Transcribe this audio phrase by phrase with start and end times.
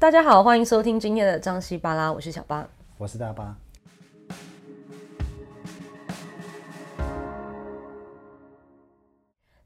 [0.00, 2.64] 大家好，欢迎收听今天的张西巴拉，我是小巴，
[2.98, 3.56] 我是大巴。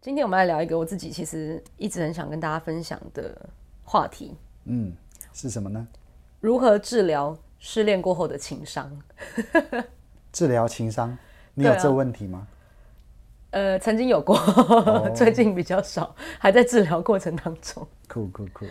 [0.01, 3.37] 今天我们来聊一个我自己其实一直很想跟大家分享的
[3.85, 4.35] 话题。
[4.65, 4.97] 嗯，
[5.35, 5.87] 是什么呢？
[6.41, 8.91] 如何治疗失恋过后的情商？
[10.33, 11.15] 治疗情商，
[11.53, 12.49] 你有这问题吗？
[13.51, 17.87] 呃，曾经有过，哦、 最近比较少，还在治疗过程当中。
[18.09, 18.65] 酷酷酷。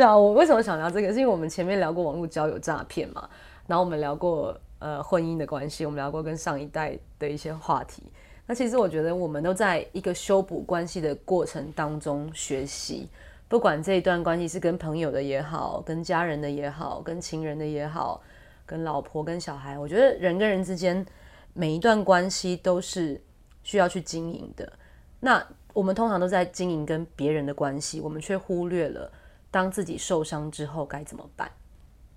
[0.00, 1.12] 对啊，我为什么想聊这个？
[1.12, 3.28] 是因为我们前面聊过网络交友诈骗嘛，
[3.66, 8.04] 然后我们聊过呃婚姻的关系，我们聊过跟上一代的一些话题。
[8.46, 13.10] 那其实我觉得我们都在一个修补关系的过程当中学习，
[13.46, 18.22] 不管这一段关系是跟朋友的也好，跟家人的也好，跟情人的也好，
[18.64, 21.04] 跟老婆跟小孩，我觉得人跟人之间
[21.52, 23.20] 每一段关系都是
[23.62, 24.72] 需要去经营的。
[25.20, 29.12] 那我们通常都在经营跟别人的关系，我们却忽略了
[29.50, 31.50] 当自己受伤之后该怎么办。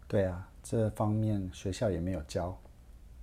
[0.08, 2.58] 对啊，这方面学校也没有教。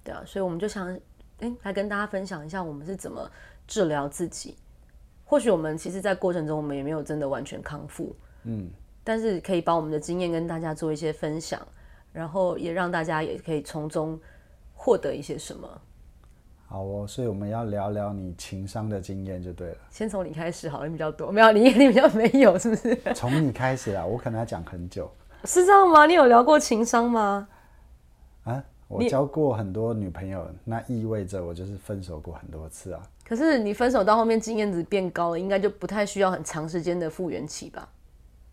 [0.02, 0.98] 对啊，所以我们就想。
[1.42, 3.26] 哎，来跟大家分享一下我们是怎么
[3.66, 4.54] 治疗自己。
[5.24, 8.70] 或许我们其实，在过程中我们也没有真的完全康复，嗯，
[9.02, 11.66] 但是可以把我们的经验跟大家做一些分享，
[12.12, 14.20] 然后也让大家也可以从中
[14.74, 15.80] 获得一些什么。
[16.70, 19.76] 好哦，所以我们要聊聊你情商的经验就对了。
[19.90, 22.94] 先从你开始好了，你比较多，没有你你比较没有，是不是？
[23.12, 25.10] 从你开始啊，我可能要讲很久。
[25.44, 26.06] 是这样吗？
[26.06, 27.48] 你有聊过情商吗？
[28.44, 28.62] 啊？
[28.86, 33.02] 我交过很多女朋友，那意味着我就是分手过很多次啊。
[33.24, 37.88] 可是你分手到后面经验值变高了，应该就不太需要很长时间的复原期吧？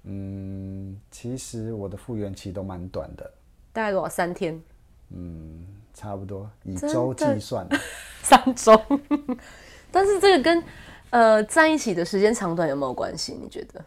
[0.05, 3.31] 嗯，其实我的复原期都蛮短的。
[3.71, 4.09] 大概多少？
[4.09, 4.59] 三天？
[5.09, 5.63] 嗯，
[5.97, 7.67] 差不多，以周计算。
[8.21, 8.79] 三周。
[9.91, 10.63] 但是这个跟
[11.09, 13.33] 呃在一起的时间长短有没有关系？
[13.33, 13.83] 你觉得？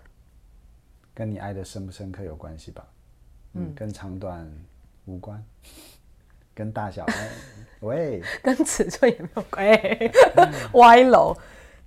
[1.14, 2.84] 跟你爱的深不深刻有关系吧？
[3.52, 4.50] 嗯，跟长短
[5.04, 5.40] 无关。
[6.52, 7.06] 跟大小，
[7.78, 10.10] 喂，跟尺寸也没有关系，
[10.72, 11.34] 歪楼。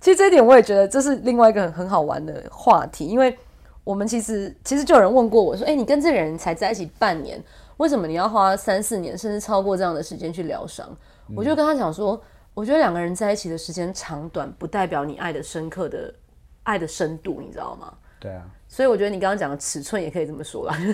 [0.00, 3.38] 其实这一点我也觉得这是另外一个很很好玩的话题，因为
[3.84, 7.40] 我们其实其实就有人问过我说，哎、欸，你跟这个人才在一起半年，
[7.78, 10.88] 为什么你要花三四年甚至超过这样的时间去疗伤？
[11.28, 12.20] 嗯、我就跟他讲说，
[12.54, 16.14] 我觉得两个人在一起的时间长短不代表你爱的深刻的
[16.62, 17.92] 爱的深度，你知道吗？
[18.20, 20.76] 对啊，所以我觉得你刚刚讲的尺寸也可以这么说啦。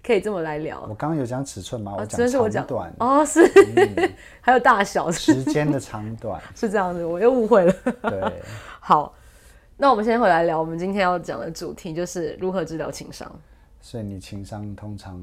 [0.00, 0.80] 可以这么来聊。
[0.88, 1.94] 我刚刚有讲尺寸吗？
[1.98, 3.44] 我讲长短哦，是，
[3.76, 7.72] 嗯、 还有大小是是，时间的长短 是这样子，我又误会了。
[8.02, 8.42] 对，
[8.80, 9.12] 好，
[9.76, 13.30] 那我们先回来聊，我们今天要讲的主题就是如何治疗情商。
[13.80, 15.20] 所以你情商通常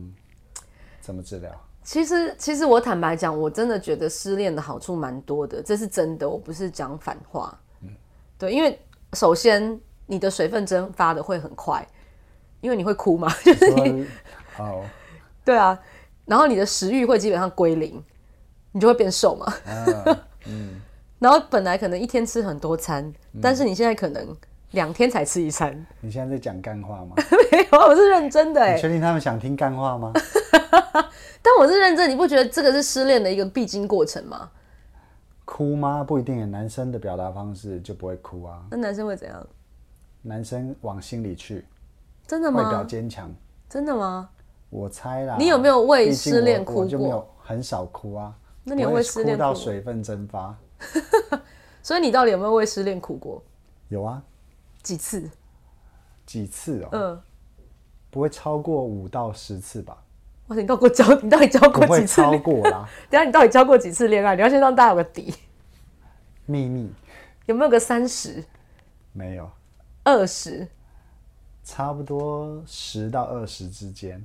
[1.05, 1.51] 怎么治疗？
[1.83, 7.55] 其实，其实我坦白讲，我真的觉得失恋的好处蛮多的，这是真的，我不是讲反话。
[7.81, 7.89] 嗯，
[8.39, 8.79] 对，因为
[9.13, 11.87] 首先你的水分蒸发的会很快，
[12.59, 14.07] 因为你会哭嘛，就是你。
[14.55, 14.81] 好，
[15.43, 15.79] 对啊，
[16.25, 18.03] 然后你的食欲会基本上归零，
[18.71, 19.45] 你就会变瘦嘛。
[19.67, 20.17] Uh,
[20.47, 20.81] 嗯，
[21.19, 24.35] 然后本来可能一天吃很多餐，嗯、但是你现在可能
[24.75, 25.83] 两天才吃一餐。
[26.01, 27.15] 你现在在讲干话吗？
[27.51, 28.61] 没有，我是认真的。
[28.61, 30.13] 哎，你确定他们想听干话吗？
[31.41, 34.51] 但我是认真，你不觉得这个是失恋的一个必经过程吗？
[35.45, 36.03] 哭吗？
[36.03, 38.63] 不一定，男生的表达方式就不会哭啊。
[38.69, 39.47] 那男生会怎样？
[40.21, 41.65] 男生往心里去。
[42.27, 42.63] 真的吗？
[42.63, 43.33] 外表坚强。
[43.69, 44.29] 真的吗？
[44.69, 46.83] 我猜啦，你有没有为失恋哭过？
[46.83, 48.33] 我就没有，很少哭啊。
[48.63, 50.55] 那你有为失恋哭到水分蒸发？
[51.83, 53.41] 所以你到底有没有为失恋哭过？
[53.89, 54.21] 有啊，
[54.85, 55.29] 几次？
[56.27, 56.89] 几次哦？
[56.91, 57.21] 嗯，
[58.11, 59.97] 不会超过五到十次吧？
[60.47, 62.21] 哇，你到过交，你到底交过几次？
[62.21, 62.87] 超过啦。
[63.09, 64.35] 等下你到底交过几次恋爱？
[64.35, 65.33] 你要先让大家有个底。
[66.45, 66.93] 秘密？
[67.47, 68.43] 有没有个三十？
[69.11, 69.49] 没有。
[70.03, 70.67] 二十？
[71.63, 74.23] 差不多十到二十之间。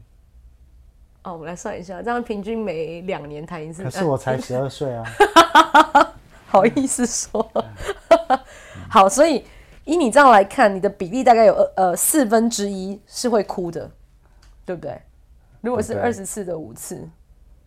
[1.23, 3.83] 哦，我们来算一下，这样平均每两年谈一次。
[3.83, 5.05] 可是我才十二岁啊，
[6.47, 7.51] 好意思说。
[8.91, 9.45] 好，所以
[9.93, 13.91] 以你这样来看，你的比例大概有呃四分之一是会哭的，
[14.65, 15.01] 对不对？
[15.61, 17.09] 如果是二十次的五次，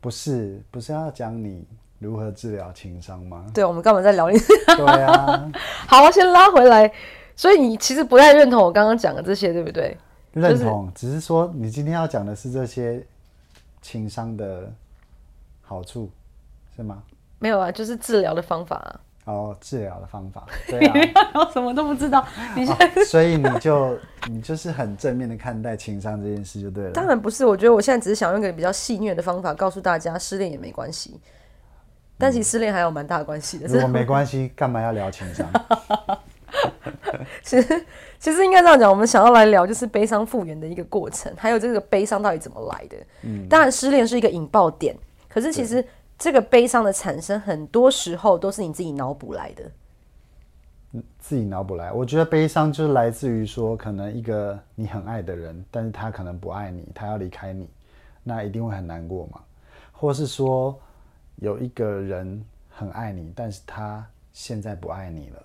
[0.02, 1.68] 不是不是要讲你
[2.00, 3.46] 如何治疗情商吗？
[3.54, 4.38] 对，我们刚刚在聊你。
[4.66, 5.52] 对啊。
[5.88, 6.92] 好，先拉回来。
[7.36, 9.98] 所以你其实不太认同我刚刚讲的这些，对不对？
[10.34, 13.06] 认同，就是、只是说你今天要讲的是这些。
[13.86, 14.72] 情商的
[15.62, 16.10] 好处
[16.74, 17.04] 是吗？
[17.40, 19.00] 没有啊，就是治疗的方法啊。
[19.26, 20.94] 哦，治疗的方法，对啊，
[21.36, 22.26] 我什么都不知道。
[22.56, 23.98] 你现在、哦，所以你就
[24.28, 26.92] 你就是很正面的看待情商这件事就对了。
[26.92, 31.20] 当然不是，我觉得我现在只是想用一个比较戏谑的方法告诉大家，失恋也没关系。
[32.18, 33.68] 但其实失恋还有蛮大的关系的。
[33.68, 35.48] 如果没关系，干嘛要聊情商？
[37.42, 37.86] 其实
[38.20, 42.98] 其实应该这样讲，我们想要来聊就是悲伤复原的一个过程，还有这个悲伤到底怎么来的。
[43.24, 44.96] 嗯，当然失恋是一个引爆点，
[45.28, 45.84] 可是其实
[46.24, 49.70] 这个悲伤的产生，很多时候都是你自己脑补来的。
[51.20, 57.70] 自己脑补来，我觉得悲伤就是来自于说，可能一个你很爱的人，但是他可能不爱你，他要离开你，
[58.24, 59.42] 那一定会很难过嘛。
[59.92, 60.80] 或是说
[61.36, 65.44] 有一个人很爱你，但是他现在不爱你了。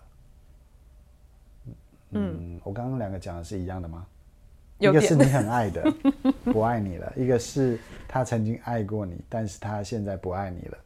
[1.67, 1.75] 嗯，
[2.39, 4.07] 嗯，我刚刚两个讲的是一样的吗？
[4.79, 5.93] 一个是你很爱的
[6.53, 10.79] 不爱你了，一个是他曾经爱过你，但是他现在不爱你了。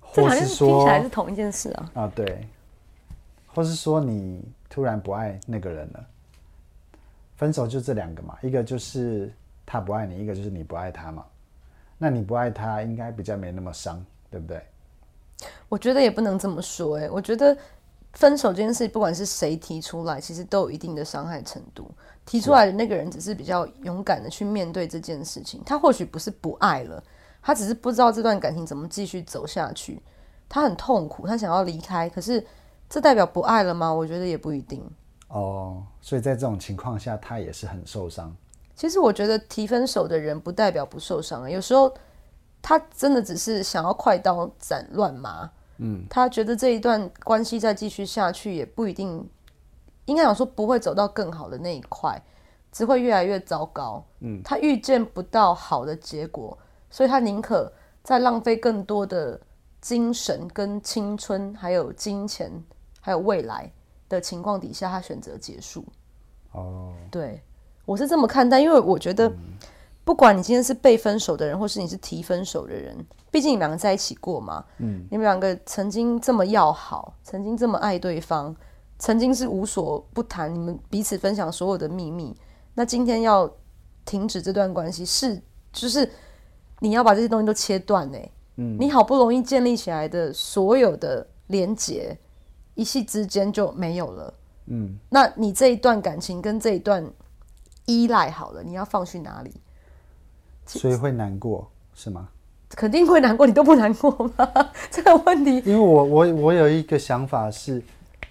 [0.00, 1.90] 或是说听起来是同一件事啊。
[1.94, 2.46] 啊，对。
[3.52, 6.06] 或是说你突然不爱那个人了，
[7.36, 9.32] 分手就这两个嘛，一个就是
[9.66, 11.24] 他不爱你，一个就是你不爱他嘛。
[11.98, 14.60] 那你不爱他，应该比较没那么伤，对不对？
[15.68, 17.56] 我觉得也不能这么说，哎，我觉得
[18.12, 21.90] 分手这件事，不管是谁提出来，其实都有一定的伤害程度。
[22.24, 27.02] 提出来的那个人只是比较勇敢的去面对这件事情，他或许不是不爱了，
[27.42, 30.02] 他只是不知道这段感情怎么继续走下去，
[30.48, 32.46] 他很痛苦，他想要离开，可是。
[32.92, 33.94] 这代表不爱了吗？
[33.94, 34.84] 我觉得也不一定。
[35.28, 38.34] 哦，所以在这种情况下，他也是很受伤。
[38.74, 41.94] 其实我觉得提分手的人不代表不受伤啊，有时候
[42.60, 45.48] 他真的只是想要快刀斩乱麻。
[45.80, 49.28] 嗯，他觉得这一段关系再继续下去也不一定，
[50.04, 52.22] 应该讲说不会走到更好的那一块，
[52.70, 54.04] 只会越来越糟糕。
[54.20, 56.56] 嗯，他预见不到好的结果，
[56.90, 57.72] 所以他宁可
[58.02, 59.40] 再浪费更多的
[59.80, 62.52] 精神跟青春，还有金钱。
[63.02, 63.72] 还有未来
[64.10, 65.82] 的情况底下，他选择结束。
[66.52, 67.42] 哦，对，
[67.86, 69.32] 我是这么看待，因为我觉得，
[70.04, 72.96] 不管你今天是被分手的人，或是你是提分手的人，
[73.30, 78.54] 毕竟你们两个在一起过嘛，嗯，你们两个曾经这么要好，曾经这么爱对方，
[78.98, 82.34] 曾经是无所不谈，你们彼此分享所有的秘密。
[82.74, 83.48] 那今天要
[84.04, 85.40] 停止这段关系，是
[85.72, 86.10] 就是
[86.80, 88.18] 你要把这些东西都切断呢？
[88.56, 92.18] 嗯，你好不容易建立起来的所有的连结。
[92.76, 94.34] 一夕之间就没有了，
[94.66, 97.04] 嗯，那你这一段感情跟这一段
[97.84, 99.52] 依赖好了，你要放去哪里？
[100.78, 102.28] 所以会难过是吗？
[102.70, 104.48] 肯定会难过，你都不难过吗？
[104.90, 107.82] 这个问题，因为我我我有一个想法是，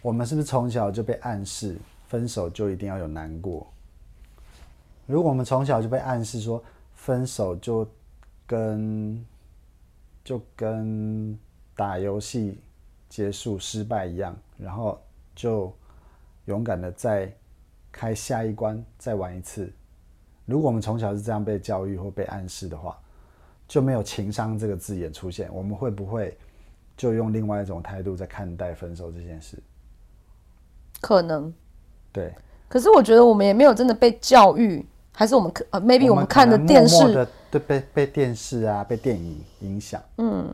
[0.01, 1.77] 我们是不是从小就被暗示
[2.07, 3.67] 分手就一定要有难过？
[5.05, 6.63] 如果我们从小就被暗示说
[6.95, 7.87] 分手就
[8.45, 9.25] 跟
[10.23, 11.37] 就跟
[11.75, 12.59] 打游戏。
[13.09, 15.01] 结束失败一样，然后
[15.33, 15.73] 就
[16.45, 17.27] 勇敢的再
[17.91, 19.73] 开下一关，再玩一次。
[20.49, 22.97] 如果我们从小是这样被教育或被暗示的话，
[23.67, 25.47] 就没有情商这个字眼出现。
[25.53, 26.35] 我们会不会
[26.97, 29.57] 就用另外一种态度在看待分手这件事？
[30.99, 31.53] 可能。
[32.11, 32.33] 对。
[32.67, 40.53] 可是我觉得我们也没有真的被教育，还是我们呃，maybe 我们看的电视，默默的被被电视啊，被电影影响，嗯，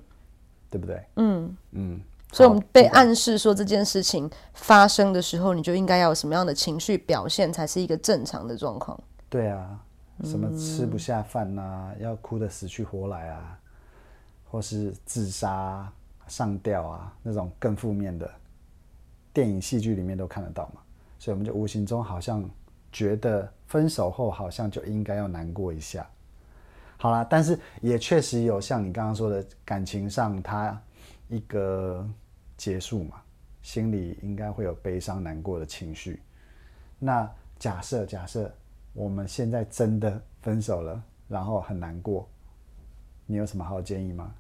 [0.69, 1.01] 对不对？
[1.15, 2.01] 嗯嗯。
[2.31, 9.00] 所以，我们被暗示说这件事情发生的时候，你就应该要有什么样的情绪表现，才是一个正常的状况。
[9.30, 9.80] 对啊，
[10.23, 13.59] 什么吃不下饭呐、啊，要哭得死去活来啊，
[14.50, 15.91] 或是自杀、
[16.27, 18.29] 上吊啊，那种更负面的
[19.33, 20.81] 电影、戏剧里面都看得到嘛。
[21.19, 22.47] 所以，我们就无形中好像
[22.91, 26.07] 觉得分手后好像就应该要难过一下。
[26.97, 30.81] 好啦，但是也确实有像你刚刚说的感情上，他
[31.28, 32.07] 一个。
[32.57, 33.21] 结束嘛，
[33.61, 36.21] 心里应该会有悲伤难过的情绪。
[36.97, 38.49] 那假设假设
[38.95, 42.28] 我们现在真的分手了，然后很难过，
[43.25, 44.33] 你有什么好建议吗？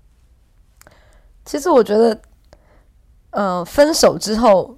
[1.43, 2.21] 其实我觉得，
[3.31, 4.77] 呃，分手之后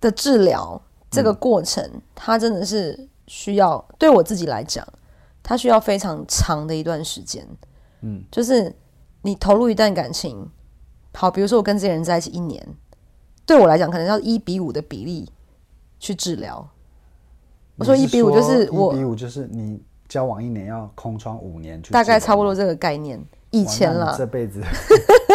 [0.00, 4.86] 的治疗这个过程，嗯、它真的是需要对我自己来讲，
[5.42, 7.46] 它需要非常长的一段时间。
[8.00, 8.74] 嗯，就是
[9.22, 10.50] 你投入一段感情。
[11.14, 12.66] 好，比如说我跟这个人在一起一年，
[13.46, 15.30] 对我来讲可能要一比五的比例
[16.00, 16.68] 去治疗。
[17.82, 23.22] 我说一比五就是我一比五就是你交往一年要空窗五年去，大概差不多这个概念。
[23.50, 24.62] 以前了，这辈子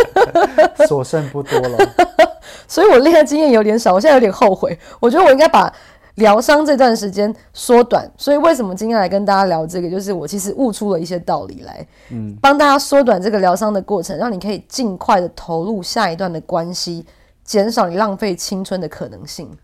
[0.87, 1.77] 所剩不多了。
[2.67, 4.77] 所以我恋爱经验有点少，我现在有点后悔。
[4.99, 5.71] 我觉得我应该把。
[6.17, 9.87] 疗伤这段时间缩短，所以为什么今天来跟大家聊这个？
[9.87, 17.05] 就是我其实悟出了一些道理来，嗯，帮大家缩短这个疗伤的过程，让你可以尽快的投入下一段的关系，
[17.43, 19.55] 减少你浪费青春的可能性。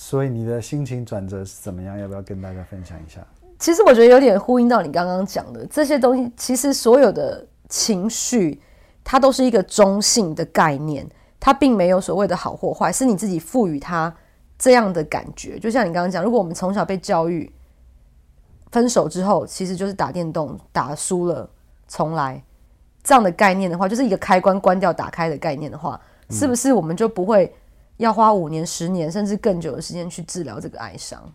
[0.00, 1.98] 所以你的心情转折是怎么样？
[1.98, 3.20] 要不要跟大家分享一下？
[3.58, 6.32] 其实我觉得有点呼应到你刚刚讲的这些东西。
[6.36, 8.62] 其实所有的情绪，
[9.02, 11.04] 它都是一个中性的概念，
[11.40, 14.14] 它并没有所谓的好或坏，是你自己赋予它
[14.56, 17.52] 这样的感觉，就像你刚刚讲，如果我们从小被教育，
[18.70, 21.50] 分手之后其实就是打电动，打输了
[21.88, 22.40] 重来
[23.02, 26.00] 这样的概念的话，就是一个开关关掉打开的概念的话，
[26.30, 27.52] 是不是我们就不会
[27.98, 31.32] 要花五年、十年甚至更久的时间去治疗这个哀伤？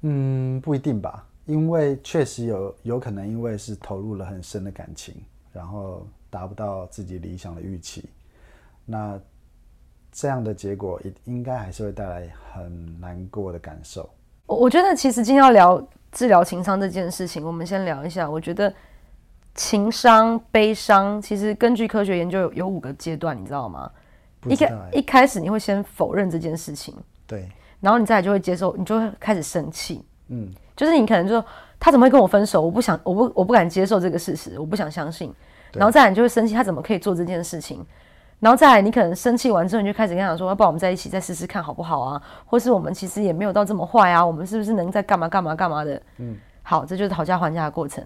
[0.00, 5.14] 嗯，不一定吧，因为确实有有可能因为是投入了很深的感情，
[5.52, 8.04] 然后达不到自己理想的预期，
[8.84, 9.16] 那
[10.10, 14.10] 这样的结果应应该还是会带来很难过的感受。
[14.46, 15.82] 我我觉得其实今天要聊。
[16.14, 18.28] 治疗情商这件事情，我们先聊一下。
[18.28, 18.70] 我觉得
[19.54, 23.90] 情商、悲伤，其实根据科学研究有，有五个阶段，你知道吗？
[24.48, 26.94] 一开一开始你会先否认这件事情，
[27.26, 27.48] 对，
[27.80, 31.44] 然后你再来就会接受，你就会开始生气，嗯，就是你可能就说
[31.78, 32.60] 他怎么会跟我分手？
[32.60, 35.32] 我不想，我不，我不敢接受这个事实，我不想相信。
[35.72, 37.84] 然后再来你就会生气，他怎么可以做这件事情？
[38.40, 42.20] 然后再来，你可能生气完之后，你就开始跟他讲说：“要不然我们在一起再试试看好不好啊？
[42.44, 48.04] 或是我们其实也没有到这么坏啊，我们是不是能再干嘛干嘛干嘛的？”嗯，好，这就是讨价还价的过程。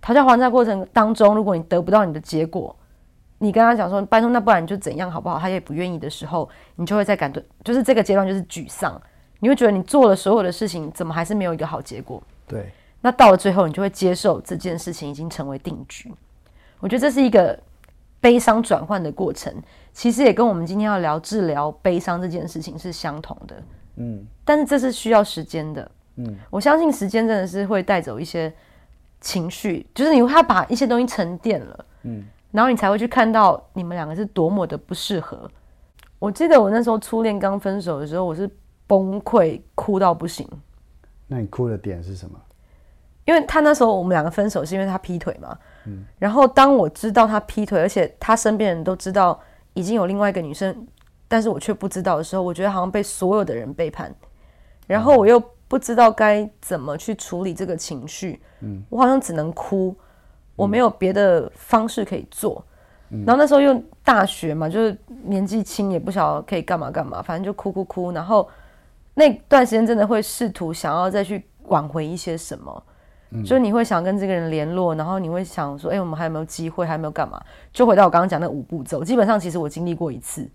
[0.00, 2.74] 讨价还价过程当中，如果你得不到你的结果，
[3.38, 9.00] 你跟他讲说：“拜托，那不然你就怎样好不好？”他也不愿意的时候，你就会在感觉，就是这个阶段就是沮丧，
[9.40, 12.22] 你会觉得你做了所有的事情，怎么还是没有一个好结果？
[12.46, 12.70] 对。
[13.00, 16.12] 那到了最后，你就会接受这件事情已经成为定局。
[16.80, 17.58] 我觉得这是一个。
[18.18, 19.54] 悲伤转换的过程，
[19.92, 23.62] 其实也跟我们今天要聊治疗悲伤这件事情是相同的。
[23.96, 25.88] 嗯，但是这是需要时间的。
[26.16, 28.52] 嗯，我相信时间真的是会带走一些
[29.20, 31.84] 情绪，就是你会把一些东西沉淀了。
[32.02, 32.24] 嗯，
[32.56, 35.38] 然后你才会去看到你们两个是多么的不适合。
[36.18, 38.48] 我记得我那时候初恋刚分手的时候，我是
[38.86, 40.48] 崩溃哭到不行。
[41.26, 42.40] 那你哭的点是什么？
[43.26, 49.38] 因为他那时候我们两个分手是因为他劈腿嘛，嗯，然后当我知道他劈腿，而且他身边人都知道
[49.74, 50.88] 已经有另外一个女生，
[51.28, 54.14] 但是我却不知道的时候，我觉得好像被所有的人背叛，
[54.86, 59.94] 然后我又不知道该怎么去处理这个情绪，嗯，我好像只能哭，
[60.56, 62.64] 我没有别的方式可以做，
[63.10, 68.48] 嗯，然后那时候又大学嘛，就是年纪轻也不晓得可以干嘛干嘛，反正就哭哭哭，然后
[69.14, 72.82] 那段时间真的会试图想要再去挽回一些什么。
[73.44, 76.86] 就是你会想跟这个人联络，然后你会想说，哎、欸，我们还有没有机会？
[76.86, 77.38] 还有没有干嘛？
[77.72, 80.48] 就回到我刚刚讲那五步骤，基本上其实我经历过一次，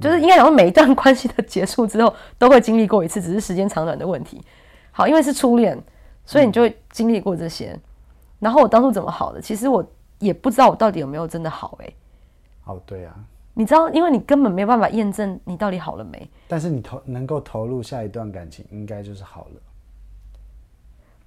[0.00, 4.42] 就是应该讲说每一段 关系的结束之后都会经历过一次，只是时间长短的问题。
[4.90, 5.80] 好，因为是初恋，
[6.24, 7.78] 所以你就会经历过这些。
[8.38, 9.40] 然后我当初怎么好的？
[9.40, 9.84] 其实我
[10.18, 11.86] 也不知道我到底有没有真的好、欸。
[11.86, 11.94] 哎，
[12.64, 13.14] 哦，对啊，
[13.54, 16.28] 你知道，因为你根本没有办法验证你到底好了没。
[16.48, 19.60] 但是你投能够投入下一段感情，应该就是好了。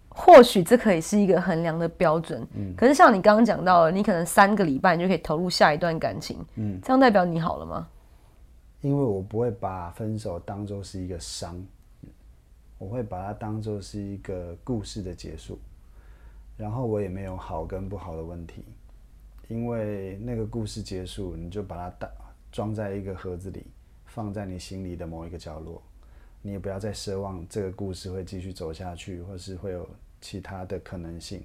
[0.09, 7.87] 或许这可以是一个衡量的标准，嗯，可是像你刚刚讲到的，你可能三个礼拜你就可以投入下一段感情，嗯，这样代表你好了吗？
[8.81, 11.61] 因为我不会把分手当做是一个伤，
[12.77, 15.59] 我会把它当做是一个故事的结束，
[16.59, 18.63] 然后我也没有好跟不好的问题，
[19.47, 22.11] 因为那个故事结束，你就把它打
[22.51, 23.65] 装在一个盒子里，
[24.05, 25.81] 放在你心里的某一个角落，
[26.43, 29.89] 你也不要再奢望这个故事会继续走下去，或是会有。
[30.21, 31.41] 其他的可能性，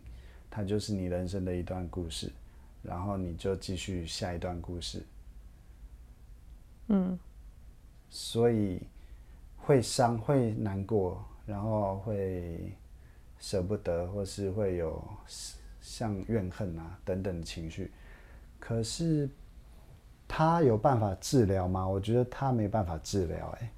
[0.51, 2.29] 它就是你人生的一段故事，
[2.83, 5.01] 然后你就继续下一段故事。
[6.89, 7.17] 嗯，
[8.11, 8.83] 所以
[9.57, 12.77] 会伤、会难过，然后会
[13.45, 15.03] 舍不得，或是会有
[15.83, 17.93] 像怨恨啊等等的情绪。
[18.59, 19.29] 可是，
[20.27, 21.87] 他有办法治疗吗？
[21.87, 23.55] 我觉得他没办法治疗。
[23.61, 23.73] 哎，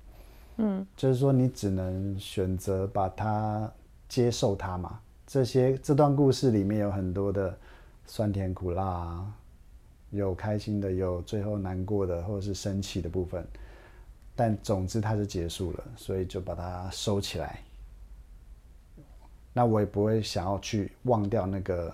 [0.59, 3.71] 嗯，就是说你只能选择把它。
[4.09, 5.01] 接受它嘛？
[5.27, 7.59] 这些这段故事里面有很多的
[8.07, 9.33] 酸甜苦辣啊，
[10.11, 13.45] 有开心的，有最后难过的，或者是生气的部分。
[14.37, 17.59] 但总之它是结束了，所以就把它收起来。
[19.57, 21.91] 那我也不会想要去忘掉那个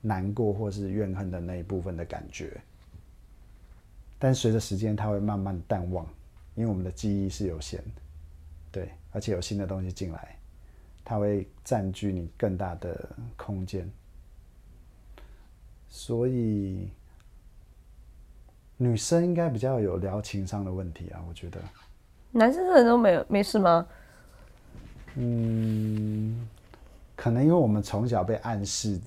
[0.00, 2.56] 难过或是怨恨的那一部分的感觉。
[4.16, 6.06] 但随着时间，它会慢慢淡忘，
[6.54, 8.00] 因为我们的记忆是有限的，
[8.70, 10.36] 对，而且有新的东西进来。
[11.04, 13.90] 它会占据你更大的空间，
[15.88, 16.88] 所以
[18.76, 21.58] 女生应该比较有聊情商的问题啊，我觉得。
[22.30, 23.84] 男生这人都没有没事吗？
[25.16, 26.48] 嗯，
[27.16, 29.00] 可能因为我们从小被暗示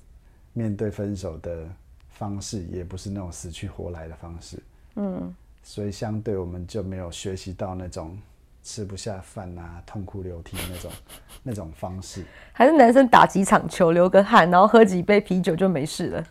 [0.52, 1.68] 面对分手的
[2.10, 4.62] 方式，也不是那种死去活来的方式，
[4.96, 8.18] 嗯，所以相对我们就没有学习到那种。
[8.60, 10.92] 吃不下饭啊，痛哭流涕那种
[11.42, 12.22] 那种方式，
[12.52, 16.24] 还是男生打几场球流个汗，然后喝几杯啤酒就没事了。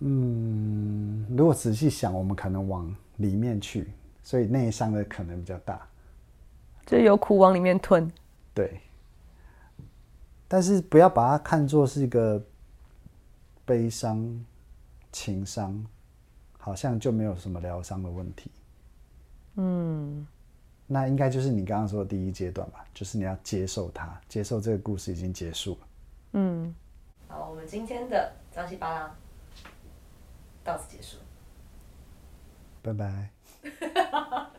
[0.00, 3.88] 嗯，如果仔细想，我们可能往里面去，
[4.22, 5.80] 所以内伤的可能比较大。
[6.84, 8.10] 就有苦往里面吞。
[8.52, 8.78] 对。
[10.52, 12.44] 但是不要把它看作是一个
[13.64, 14.44] 悲伤、
[15.12, 15.86] 情伤，
[16.58, 18.50] 好像就没有什么疗伤的问题。
[19.54, 20.26] 嗯。
[20.88, 25.88] 那应该就是你刚刚说的第一阶段吧，就是你要接受它，接受这个故事已经结束了。
[26.32, 26.74] 嗯。
[27.28, 29.16] 好，我们今天的张西巴拉
[30.64, 31.18] 到此结束。
[32.82, 33.30] 拜拜。